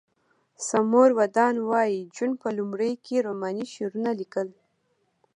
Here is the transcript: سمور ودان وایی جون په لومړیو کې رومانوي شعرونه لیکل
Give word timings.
سمور 0.67 1.09
ودان 1.19 1.55
وایی 1.69 1.99
جون 2.15 2.31
په 2.41 2.47
لومړیو 2.57 3.01
کې 3.05 3.23
رومانوي 3.27 3.65
شعرونه 3.73 4.11
لیکل 4.19 4.47